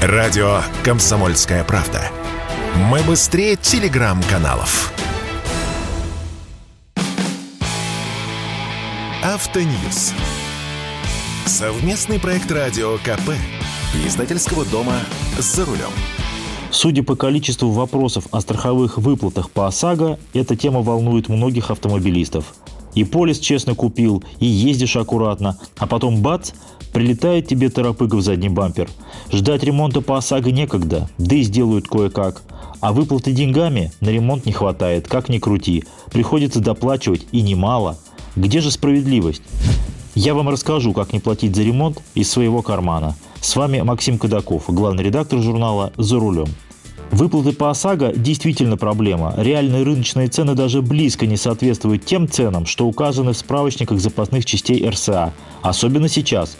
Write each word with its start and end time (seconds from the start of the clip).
Радио 0.00 0.60
«Комсомольская 0.84 1.64
правда». 1.64 2.00
Мы 2.88 3.00
быстрее 3.02 3.56
телеграм-каналов. 3.56 4.92
Автоньюз. 9.24 10.12
Совместный 11.46 12.20
проект 12.20 12.48
радио 12.52 12.96
КП. 12.98 13.32
Издательского 14.06 14.64
дома 14.66 14.94
«За 15.36 15.64
рулем». 15.64 15.90
Судя 16.70 17.02
по 17.02 17.16
количеству 17.16 17.72
вопросов 17.72 18.28
о 18.30 18.40
страховых 18.40 18.98
выплатах 18.98 19.50
по 19.50 19.66
ОСАГО, 19.66 20.20
эта 20.32 20.54
тема 20.54 20.80
волнует 20.82 21.28
многих 21.28 21.72
автомобилистов. 21.72 22.54
И 22.94 23.02
полис 23.02 23.40
честно 23.40 23.74
купил, 23.74 24.22
и 24.38 24.46
ездишь 24.46 24.94
аккуратно, 24.94 25.58
а 25.76 25.88
потом 25.88 26.22
бац, 26.22 26.52
прилетает 26.92 27.46
тебе 27.46 27.68
торопыга 27.68 28.16
в 28.16 28.22
задний 28.22 28.48
бампер. 28.48 28.88
Ждать 29.32 29.62
ремонта 29.62 30.00
по 30.00 30.16
ОСАГО 30.18 30.50
некогда, 30.50 31.08
да 31.18 31.36
и 31.36 31.42
сделают 31.42 31.88
кое-как. 31.88 32.42
А 32.80 32.92
выплаты 32.92 33.32
деньгами 33.32 33.92
на 34.00 34.10
ремонт 34.10 34.46
не 34.46 34.52
хватает, 34.52 35.08
как 35.08 35.28
ни 35.28 35.38
крути. 35.38 35.84
Приходится 36.10 36.60
доплачивать, 36.60 37.26
и 37.32 37.42
немало. 37.42 37.98
Где 38.36 38.60
же 38.60 38.70
справедливость? 38.70 39.42
Я 40.14 40.34
вам 40.34 40.48
расскажу, 40.48 40.92
как 40.92 41.12
не 41.12 41.20
платить 41.20 41.54
за 41.54 41.62
ремонт 41.62 42.02
из 42.14 42.30
своего 42.30 42.62
кармана. 42.62 43.16
С 43.40 43.54
вами 43.56 43.80
Максим 43.80 44.18
Кадаков, 44.18 44.64
главный 44.68 45.04
редактор 45.04 45.40
журнала 45.40 45.92
«За 45.96 46.18
рулем». 46.18 46.48
Выплаты 47.10 47.52
по 47.52 47.70
ОСАГО 47.70 48.12
действительно 48.14 48.76
проблема. 48.76 49.34
Реальные 49.36 49.82
рыночные 49.82 50.28
цены 50.28 50.54
даже 50.54 50.82
близко 50.82 51.26
не 51.26 51.36
соответствуют 51.36 52.04
тем 52.04 52.28
ценам, 52.28 52.66
что 52.66 52.86
указаны 52.86 53.32
в 53.32 53.38
справочниках 53.38 53.98
запасных 53.98 54.44
частей 54.44 54.86
РСА. 54.86 55.32
Особенно 55.62 56.08
сейчас. 56.08 56.56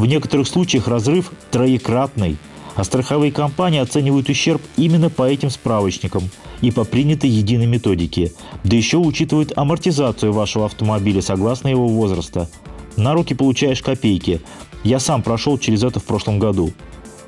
В 0.00 0.06
некоторых 0.06 0.48
случаях 0.48 0.88
разрыв 0.88 1.30
троекратный, 1.50 2.38
а 2.74 2.84
страховые 2.84 3.30
компании 3.30 3.80
оценивают 3.80 4.30
ущерб 4.30 4.62
именно 4.78 5.10
по 5.10 5.28
этим 5.28 5.50
справочникам 5.50 6.22
и 6.62 6.70
по 6.70 6.84
принятой 6.84 7.28
единой 7.28 7.66
методике. 7.66 8.32
Да 8.64 8.74
еще 8.74 8.96
учитывают 8.96 9.52
амортизацию 9.58 10.32
вашего 10.32 10.64
автомобиля 10.64 11.20
согласно 11.20 11.68
его 11.68 11.86
возраста. 11.86 12.48
На 12.96 13.12
руки 13.12 13.34
получаешь 13.34 13.82
копейки. 13.82 14.40
Я 14.84 15.00
сам 15.00 15.22
прошел 15.22 15.58
через 15.58 15.82
это 15.84 16.00
в 16.00 16.04
прошлом 16.04 16.38
году. 16.38 16.72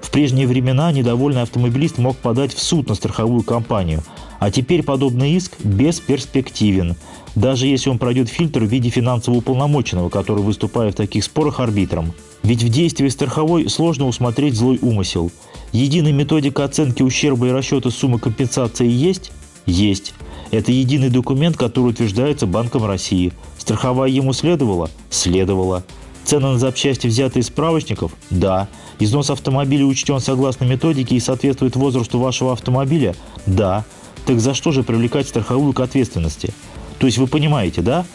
В 0.00 0.10
прежние 0.10 0.46
времена 0.46 0.92
недовольный 0.92 1.42
автомобилист 1.42 1.98
мог 1.98 2.16
подать 2.16 2.54
в 2.54 2.62
суд 2.62 2.88
на 2.88 2.94
страховую 2.94 3.42
компанию, 3.42 4.02
а 4.42 4.50
теперь 4.50 4.82
подобный 4.82 5.34
иск 5.34 5.52
бесперспективен, 5.60 6.96
даже 7.36 7.68
если 7.68 7.90
он 7.90 7.98
пройдет 8.00 8.28
фильтр 8.28 8.64
в 8.64 8.66
виде 8.66 8.90
финансового 8.90 9.38
уполномоченного, 9.38 10.08
который 10.08 10.42
выступает 10.42 10.94
в 10.94 10.96
таких 10.96 11.22
спорах 11.22 11.60
арбитром. 11.60 12.12
Ведь 12.42 12.64
в 12.64 12.68
действии 12.68 13.06
страховой 13.06 13.70
сложно 13.70 14.08
усмотреть 14.08 14.56
злой 14.56 14.80
умысел. 14.82 15.30
Единая 15.70 16.10
методика 16.10 16.64
оценки 16.64 17.04
ущерба 17.04 17.46
и 17.46 17.50
расчета 17.52 17.90
суммы 17.90 18.18
компенсации 18.18 18.90
есть? 18.90 19.30
Есть. 19.64 20.12
Это 20.50 20.72
единый 20.72 21.08
документ, 21.08 21.56
который 21.56 21.90
утверждается 21.90 22.48
Банком 22.48 22.84
России. 22.84 23.32
Страховая 23.58 24.10
ему 24.10 24.32
следовала? 24.32 24.90
Следовала. 25.08 25.84
Цены 26.24 26.48
на 26.48 26.58
запчасти, 26.58 27.06
взятые 27.06 27.42
из 27.42 27.46
справочников? 27.46 28.10
Да. 28.30 28.66
Износ 28.98 29.30
автомобиля 29.30 29.84
учтен 29.84 30.18
согласно 30.18 30.64
методике 30.64 31.14
и 31.14 31.20
соответствует 31.20 31.76
возрасту 31.76 32.18
вашего 32.18 32.52
автомобиля? 32.52 33.14
Да. 33.46 33.84
Так 34.26 34.38
за 34.40 34.54
что 34.54 34.70
же 34.70 34.82
привлекать 34.82 35.28
страховую 35.28 35.72
к 35.72 35.80
ответственности? 35.80 36.54
То 36.98 37.06
есть 37.06 37.18
вы 37.18 37.26
понимаете, 37.26 37.82
да? 37.82 38.06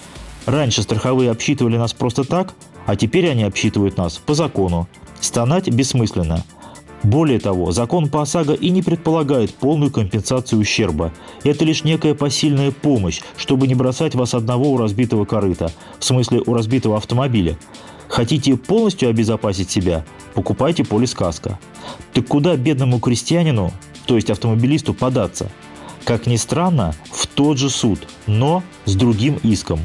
Раньше 0.45 0.81
страховые 0.81 1.31
обсчитывали 1.31 1.77
нас 1.77 1.93
просто 1.93 2.23
так, 2.23 2.55
а 2.85 2.95
теперь 2.95 3.29
они 3.29 3.43
обсчитывают 3.43 3.97
нас 3.97 4.17
по 4.17 4.33
закону. 4.33 4.87
Стонать 5.19 5.69
бессмысленно. 5.69 6.45
Более 7.03 7.39
того, 7.39 7.71
закон 7.71 8.09
по 8.09 8.21
ОСАГО 8.21 8.53
и 8.53 8.69
не 8.69 8.81
предполагает 8.81 9.53
полную 9.53 9.91
компенсацию 9.91 10.59
ущерба. 10.59 11.13
Это 11.43 11.63
лишь 11.63 11.83
некая 11.83 12.15
посильная 12.15 12.71
помощь, 12.71 13.21
чтобы 13.35 13.67
не 13.67 13.75
бросать 13.75 14.15
вас 14.15 14.33
одного 14.33 14.71
у 14.71 14.77
разбитого 14.77 15.25
корыта, 15.25 15.71
в 15.99 16.05
смысле 16.05 16.41
у 16.45 16.53
разбитого 16.53 16.97
автомобиля. 16.97 17.57
Хотите 18.07 18.55
полностью 18.55 19.09
обезопасить 19.09 19.69
себя? 19.69 20.05
Покупайте 20.33 20.83
полис 20.83 21.13
каска. 21.13 21.59
Так 22.13 22.27
куда 22.27 22.55
бедному 22.55 22.99
крестьянину, 22.99 23.71
то 24.05 24.15
есть 24.15 24.29
автомобилисту, 24.29 24.93
податься? 24.93 25.51
Как 26.07 26.25
ни 26.25 26.37
странно, 26.37 26.95
в 27.11 27.27
тот 27.27 27.57
же 27.57 27.69
суд, 27.69 28.07
но 28.27 28.63
с 28.85 28.95
другим 28.95 29.35
иском. 29.43 29.81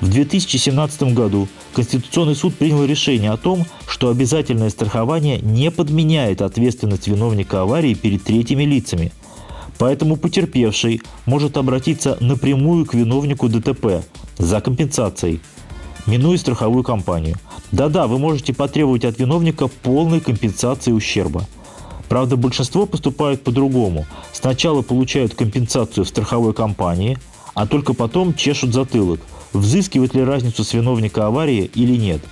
В 0.00 0.08
2017 0.08 1.12
году 1.14 1.48
Конституционный 1.72 2.36
суд 2.36 2.54
принял 2.54 2.84
решение 2.84 3.32
о 3.32 3.36
том, 3.36 3.66
что 3.88 4.08
обязательное 4.08 4.70
страхование 4.70 5.40
не 5.40 5.72
подменяет 5.72 6.42
ответственность 6.42 7.08
виновника 7.08 7.62
аварии 7.62 7.94
перед 7.94 8.22
третьими 8.22 8.62
лицами. 8.62 9.10
Поэтому 9.78 10.16
потерпевший 10.16 11.02
может 11.26 11.56
обратиться 11.56 12.16
напрямую 12.20 12.86
к 12.86 12.94
виновнику 12.94 13.48
ДТП 13.48 14.04
за 14.38 14.60
компенсацией, 14.60 15.40
минуя 16.06 16.38
страховую 16.38 16.84
компанию. 16.84 17.34
Да-да, 17.72 18.06
вы 18.06 18.20
можете 18.20 18.54
потребовать 18.54 19.04
от 19.04 19.18
виновника 19.18 19.66
полной 19.66 20.20
компенсации 20.20 20.92
ущерба– 20.92 21.48
Правда, 22.08 22.36
большинство 22.36 22.86
поступают 22.86 23.42
по-другому. 23.42 24.06
Сначала 24.32 24.82
получают 24.82 25.34
компенсацию 25.34 26.04
в 26.04 26.08
страховой 26.08 26.54
компании, 26.54 27.18
а 27.54 27.66
только 27.66 27.92
потом 27.92 28.34
чешут 28.34 28.72
затылок, 28.72 29.20
взыскивать 29.52 30.14
ли 30.14 30.22
разницу 30.24 30.64
с 30.64 30.72
виновника 30.72 31.26
аварии 31.26 31.70
или 31.74 31.96
нет. 31.96 32.22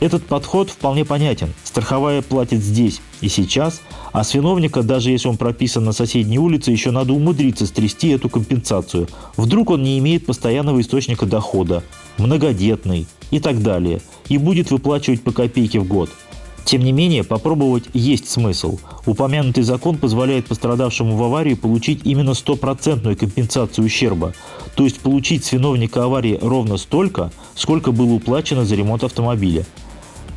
Этот 0.00 0.24
подход 0.26 0.70
вполне 0.70 1.04
понятен. 1.04 1.52
Страховая 1.64 2.22
платит 2.22 2.62
здесь 2.62 3.00
и 3.20 3.28
сейчас, 3.28 3.80
а 4.12 4.22
с 4.22 4.32
виновника, 4.34 4.82
даже 4.82 5.10
если 5.10 5.26
он 5.26 5.36
прописан 5.36 5.84
на 5.84 5.92
соседней 5.92 6.38
улице, 6.38 6.70
еще 6.70 6.92
надо 6.92 7.12
умудриться 7.14 7.66
стрясти 7.66 8.10
эту 8.10 8.28
компенсацию. 8.28 9.08
Вдруг 9.36 9.70
он 9.70 9.82
не 9.82 9.98
имеет 9.98 10.24
постоянного 10.24 10.80
источника 10.80 11.26
дохода, 11.26 11.82
многодетный 12.16 13.08
и 13.32 13.40
так 13.40 13.60
далее, 13.60 14.00
и 14.28 14.38
будет 14.38 14.70
выплачивать 14.70 15.22
по 15.22 15.32
копейке 15.32 15.80
в 15.80 15.88
год– 15.88 16.10
тем 16.68 16.84
не 16.84 16.92
менее, 16.92 17.24
попробовать 17.24 17.84
есть 17.94 18.28
смысл. 18.28 18.78
Упомянутый 19.06 19.62
закон 19.62 19.96
позволяет 19.96 20.48
пострадавшему 20.48 21.16
в 21.16 21.22
аварии 21.22 21.54
получить 21.54 22.02
именно 22.04 22.34
стопроцентную 22.34 23.16
компенсацию 23.16 23.86
ущерба, 23.86 24.34
то 24.74 24.84
есть 24.84 25.00
получить 25.00 25.46
с 25.46 25.52
виновника 25.52 26.04
аварии 26.04 26.38
ровно 26.42 26.76
столько, 26.76 27.32
сколько 27.54 27.90
было 27.90 28.12
уплачено 28.12 28.66
за 28.66 28.74
ремонт 28.74 29.02
автомобиля. 29.02 29.64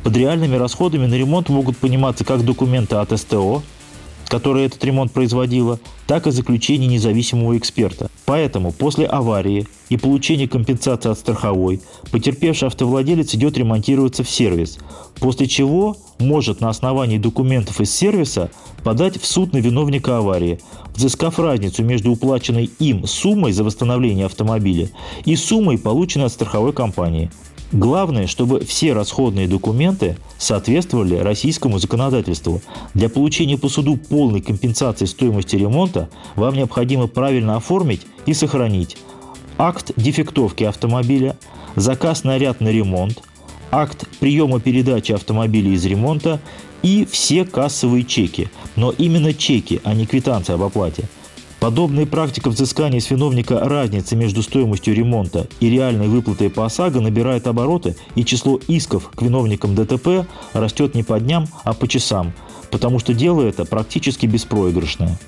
Под 0.04 0.16
реальными 0.16 0.56
расходами 0.56 1.04
на 1.04 1.16
ремонт 1.16 1.50
могут 1.50 1.76
пониматься 1.76 2.24
как 2.24 2.46
документы 2.46 2.96
от 2.96 3.10
СТО, 3.10 3.62
которая 4.32 4.64
этот 4.64 4.82
ремонт 4.82 5.12
производила, 5.12 5.78
так 6.06 6.26
и 6.26 6.30
заключение 6.30 6.88
независимого 6.88 7.58
эксперта. 7.58 8.10
Поэтому 8.24 8.72
после 8.72 9.04
аварии 9.04 9.66
и 9.90 9.98
получения 9.98 10.48
компенсации 10.48 11.10
от 11.10 11.18
страховой 11.18 11.82
потерпевший 12.10 12.68
автовладелец 12.68 13.34
идет 13.34 13.58
ремонтироваться 13.58 14.24
в 14.24 14.30
сервис, 14.30 14.78
после 15.20 15.46
чего 15.46 15.98
может 16.22 16.60
на 16.60 16.68
основании 16.68 17.18
документов 17.18 17.80
из 17.80 17.94
сервиса 17.94 18.50
подать 18.82 19.20
в 19.20 19.26
суд 19.26 19.52
на 19.52 19.58
виновника 19.58 20.18
аварии, 20.18 20.60
взыскав 20.94 21.38
разницу 21.38 21.84
между 21.84 22.12
уплаченной 22.12 22.70
им 22.78 23.06
суммой 23.06 23.52
за 23.52 23.64
восстановление 23.64 24.26
автомобиля 24.26 24.88
и 25.24 25.36
суммой, 25.36 25.78
полученной 25.78 26.26
от 26.26 26.32
страховой 26.32 26.72
компании– 26.72 27.30
Главное, 27.72 28.26
чтобы 28.26 28.60
все 28.66 28.92
расходные 28.92 29.48
документы 29.48 30.18
соответствовали 30.36 31.16
российскому 31.16 31.78
законодательству. 31.78 32.60
Для 32.92 33.08
получения 33.08 33.56
по 33.56 33.70
суду 33.70 33.96
полной 33.96 34.42
компенсации 34.42 35.06
стоимости 35.06 35.56
ремонта 35.56 36.10
вам 36.36 36.54
необходимо 36.54 37.06
правильно 37.06 37.56
оформить 37.56 38.02
и 38.26 38.34
сохранить 38.34 38.98
акт 39.56 39.92
дефектовки 39.96 40.64
автомобиля, 40.64 41.38
заказ 41.74 42.24
наряд 42.24 42.60
на 42.60 42.68
ремонт, 42.68 43.22
акт 43.72 44.06
приема 44.20 44.60
передачи 44.60 45.10
автомобиля 45.10 45.70
из 45.72 45.84
ремонта 45.84 46.40
и 46.82 47.04
все 47.10 47.44
кассовые 47.44 48.04
чеки. 48.04 48.48
Но 48.76 48.92
именно 48.92 49.34
чеки, 49.34 49.80
а 49.82 49.94
не 49.94 50.06
квитанции 50.06 50.54
об 50.54 50.62
оплате– 50.62 51.08
Подобная 51.62 52.06
практика 52.06 52.50
взыскания 52.50 52.98
с 52.98 53.08
виновника 53.08 53.60
разницы 53.60 54.16
между 54.16 54.42
стоимостью 54.42 54.96
ремонта 54.96 55.46
и 55.60 55.70
реальной 55.70 56.08
выплатой 56.08 56.50
по 56.50 56.66
ОСАГО 56.66 57.00
набирает 57.00 57.46
обороты, 57.46 57.94
и 58.16 58.24
число 58.24 58.58
исков 58.66 59.10
к 59.14 59.22
виновникам 59.22 59.76
ДТП 59.76 60.26
растет 60.54 60.96
не 60.96 61.04
по 61.04 61.20
дням, 61.20 61.46
а 61.62 61.72
по 61.72 61.86
часам, 61.86 62.32
потому 62.72 62.98
что 62.98 63.14
дело 63.14 63.42
это 63.42 63.64
практически 63.64 64.26
беспроигрышное. 64.26 65.20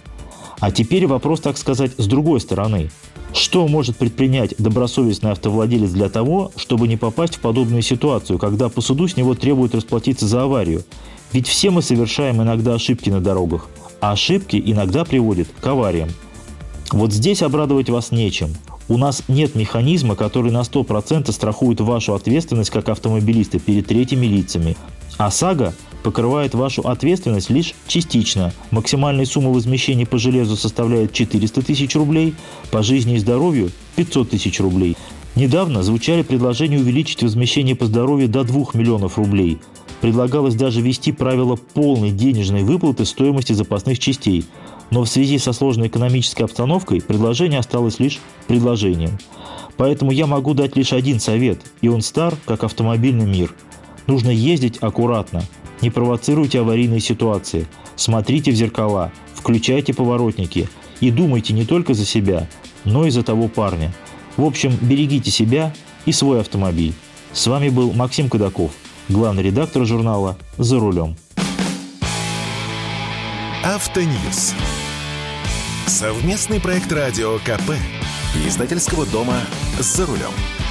А 0.64 0.70
теперь 0.70 1.06
вопрос, 1.06 1.40
так 1.40 1.58
сказать, 1.58 1.92
с 1.98 2.06
другой 2.06 2.40
стороны. 2.40 2.90
Что 3.34 3.68
может 3.68 3.98
предпринять 3.98 4.54
добросовестный 4.56 5.32
автовладелец 5.32 5.90
для 5.90 6.08
того, 6.08 6.52
чтобы 6.56 6.88
не 6.88 6.96
попасть 6.96 7.36
в 7.36 7.40
подобную 7.40 7.82
ситуацию, 7.82 8.38
когда 8.38 8.70
по 8.70 8.80
суду 8.80 9.06
с 9.06 9.14
него 9.14 9.34
требуют 9.34 9.74
расплатиться 9.74 10.26
за 10.26 10.44
аварию? 10.44 10.82
Ведь 11.34 11.46
все 11.48 11.68
мы 11.68 11.82
совершаем 11.82 12.40
иногда 12.40 12.72
ошибки 12.72 13.10
на 13.10 13.20
дорогах, 13.20 13.68
а 14.00 14.12
ошибки 14.12 14.62
иногда 14.64 15.04
приводят 15.04 15.48
к 15.60 15.66
авариям– 15.66 16.08
вот 16.94 17.12
здесь 17.12 17.42
обрадовать 17.42 17.90
вас 17.90 18.12
нечем. 18.12 18.54
У 18.88 18.98
нас 18.98 19.24
нет 19.26 19.56
механизма, 19.56 20.14
который 20.14 20.52
на 20.52 20.60
100% 20.60 21.32
страхует 21.32 21.80
вашу 21.80 22.14
ответственность 22.14 22.70
как 22.70 22.88
автомобилиста 22.88 23.58
перед 23.58 23.86
третьими 23.88 24.26
лицами. 24.26 24.76
ОСАГО 25.16 25.74
покрывает 26.04 26.54
вашу 26.54 26.82
ответственность 26.82 27.50
лишь 27.50 27.74
частично. 27.88 28.52
Максимальная 28.70 29.24
сумма 29.24 29.50
возмещения 29.50 30.06
по 30.06 30.18
железу 30.18 30.54
составляет 30.54 31.12
400 31.12 31.62
тысяч 31.62 31.96
рублей, 31.96 32.34
по 32.70 32.82
жизни 32.82 33.14
и 33.14 33.18
здоровью– 33.18 33.72
500 33.96 34.30
тысяч 34.30 34.60
рублей. 34.60 34.96
Недавно 35.34 35.82
звучали 35.82 36.22
предложения 36.22 36.78
увеличить 36.78 37.22
возмещение 37.22 37.74
по 37.74 37.86
здоровью 37.86 38.28
до 38.28 38.44
2 38.44 38.66
миллионов 38.74 39.16
рублей. 39.18 39.58
Предлагалось 40.02 40.54
даже 40.54 40.82
ввести 40.82 41.10
правило 41.10 41.56
полной 41.56 42.10
денежной 42.10 42.62
выплаты 42.62 43.06
стоимости 43.06 43.54
запасных 43.54 43.98
частей. 43.98 44.44
Но 44.90 45.04
в 45.04 45.08
связи 45.08 45.38
со 45.38 45.54
сложной 45.54 45.88
экономической 45.88 46.42
обстановкой 46.42 47.00
предложение 47.00 47.58
осталось 47.58 47.98
лишь 47.98 48.20
предложением. 48.46 49.18
Поэтому 49.78 50.10
я 50.12 50.26
могу 50.26 50.52
дать 50.52 50.76
лишь 50.76 50.92
один 50.92 51.18
совет, 51.18 51.60
и 51.80 51.88
он 51.88 52.02
стар, 52.02 52.34
как 52.44 52.62
автомобильный 52.62 53.26
мир. 53.26 53.54
Нужно 54.06 54.28
ездить 54.28 54.76
аккуратно, 54.82 55.42
не 55.84 55.90
провоцируйте 55.90 56.58
аварийные 56.58 57.00
ситуации, 57.00 57.68
смотрите 57.94 58.50
в 58.50 58.56
зеркала, 58.56 59.12
включайте 59.34 59.94
поворотники 59.94 60.68
и 61.00 61.12
думайте 61.12 61.52
не 61.52 61.64
только 61.64 61.94
за 61.94 62.04
себя, 62.04 62.48
но 62.84 63.06
и 63.06 63.10
за 63.10 63.22
того 63.22 63.46
парня– 63.46 63.94
в 64.36 64.44
общем, 64.44 64.76
берегите 64.80 65.30
себя 65.30 65.72
и 66.06 66.12
свой 66.12 66.40
автомобиль. 66.40 66.94
С 67.32 67.46
вами 67.46 67.68
был 67.68 67.92
Максим 67.92 68.28
Кадаков, 68.28 68.72
главный 69.08 69.42
редактор 69.42 69.84
журнала 69.84 70.36
«За 70.58 70.78
рулем». 70.78 71.16
Автоньюз. 73.64 74.54
Совместный 75.86 76.60
проект 76.60 76.92
радио 76.92 77.38
КП. 77.38 77.72
Издательского 78.46 79.06
дома 79.06 79.36
«За 79.78 80.04
рулем». 80.06 80.63